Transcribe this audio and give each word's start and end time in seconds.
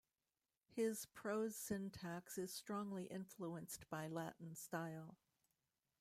His 0.67 1.05
prose 1.05 1.55
syntax 1.55 2.39
is 2.39 2.51
strongly 2.51 3.03
influenced 3.03 3.87
by 3.87 4.07
Latin 4.07 4.55
style. 4.55 5.19